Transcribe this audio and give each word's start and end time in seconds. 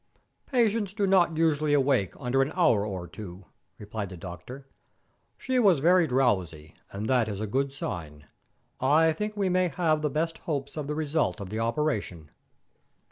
"Patients 0.47 0.93
do 0.93 1.05
not 1.05 1.37
usually 1.37 1.77
wake 1.77 2.15
under 2.19 2.41
an 2.41 2.51
hour 2.55 2.83
or 2.87 3.07
two," 3.07 3.45
replied 3.77 4.09
the 4.09 4.17
doctor. 4.17 4.65
"She 5.37 5.59
was 5.59 5.79
very 5.79 6.07
drowsy, 6.07 6.73
and 6.91 7.07
that 7.07 7.29
is 7.29 7.39
a 7.39 7.45
good 7.45 7.71
sign. 7.71 8.25
I 8.79 9.13
think 9.13 9.37
we 9.37 9.47
may 9.47 9.67
have 9.67 10.01
the 10.01 10.09
best 10.09 10.39
hopes 10.49 10.75
of 10.75 10.87
the 10.87 10.95
result 10.95 11.39
of 11.39 11.51
the 11.51 11.59
operation." 11.59 12.31